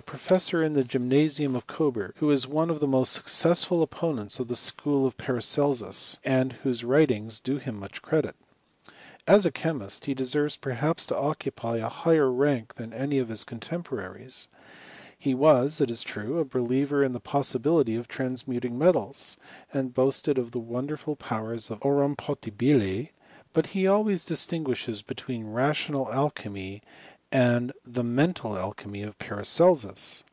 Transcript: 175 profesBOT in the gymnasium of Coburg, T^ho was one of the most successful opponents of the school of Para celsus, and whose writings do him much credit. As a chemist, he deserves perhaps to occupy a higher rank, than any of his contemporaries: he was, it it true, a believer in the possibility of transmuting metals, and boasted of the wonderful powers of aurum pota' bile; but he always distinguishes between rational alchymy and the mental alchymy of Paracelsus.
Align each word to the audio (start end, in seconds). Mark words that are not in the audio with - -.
175 0.00 0.40
profesBOT 0.40 0.64
in 0.66 0.72
the 0.72 0.82
gymnasium 0.82 1.54
of 1.54 1.66
Coburg, 1.66 2.14
T^ho 2.16 2.26
was 2.26 2.46
one 2.46 2.70
of 2.70 2.80
the 2.80 2.86
most 2.88 3.12
successful 3.12 3.82
opponents 3.82 4.40
of 4.40 4.48
the 4.48 4.56
school 4.56 5.04
of 5.06 5.18
Para 5.18 5.42
celsus, 5.42 6.16
and 6.24 6.54
whose 6.64 6.82
writings 6.82 7.38
do 7.38 7.58
him 7.58 7.78
much 7.78 8.00
credit. 8.00 8.34
As 9.28 9.44
a 9.44 9.52
chemist, 9.52 10.06
he 10.06 10.14
deserves 10.14 10.56
perhaps 10.56 11.04
to 11.06 11.16
occupy 11.16 11.76
a 11.76 11.90
higher 11.90 12.32
rank, 12.32 12.74
than 12.76 12.94
any 12.94 13.18
of 13.18 13.28
his 13.28 13.44
contemporaries: 13.44 14.48
he 15.18 15.34
was, 15.34 15.80
it 15.82 15.90
it 15.90 16.02
true, 16.04 16.38
a 16.38 16.46
believer 16.46 17.04
in 17.04 17.12
the 17.12 17.20
possibility 17.20 17.94
of 17.94 18.08
transmuting 18.08 18.78
metals, 18.78 19.36
and 19.72 19.92
boasted 19.94 20.38
of 20.38 20.50
the 20.52 20.58
wonderful 20.58 21.14
powers 21.14 21.70
of 21.70 21.78
aurum 21.82 22.16
pota' 22.16 22.50
bile; 22.56 23.08
but 23.52 23.66
he 23.74 23.86
always 23.86 24.24
distinguishes 24.24 25.02
between 25.02 25.44
rational 25.46 26.10
alchymy 26.10 26.80
and 27.32 27.72
the 27.84 28.02
mental 28.02 28.56
alchymy 28.58 29.04
of 29.04 29.16
Paracelsus. 29.20 30.24